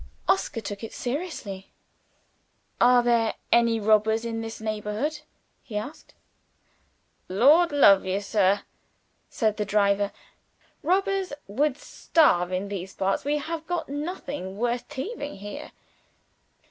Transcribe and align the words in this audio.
Oscar 0.27 0.61
took 0.61 0.83
it 0.83 0.93
seriously. 0.93 1.69
"Are 2.79 3.03
there 3.03 3.35
any 3.51 3.79
robbers 3.79 4.25
in 4.25 4.41
this 4.41 4.59
neighborhood?" 4.59 5.19
he 5.61 5.77
asked. 5.77 6.15
"Lord 7.29 7.71
love 7.71 8.03
you, 8.03 8.19
sir!" 8.19 8.61
said 9.29 9.57
the 9.57 9.63
driver, 9.63 10.11
"robbers 10.81 11.33
would 11.45 11.77
starve 11.77 12.51
in 12.51 12.67
these 12.67 12.95
parts; 12.95 13.23
we 13.23 13.37
have 13.37 13.67
got 13.67 13.89
nothing 13.89 14.57
worth 14.57 14.87
thieving 14.89 15.35
here." 15.35 15.71